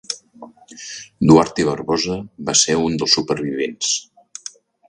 [1.31, 2.17] Duarte Barbosa
[2.49, 3.93] va ser un dels supervivents.